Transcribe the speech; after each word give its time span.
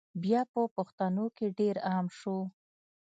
بیا 0.23 0.41
په 0.53 0.61
پښتنو 0.75 1.25
کي 1.37 1.45
ډېر 1.59 1.75
عام 1.89 2.05
سو 2.19 2.37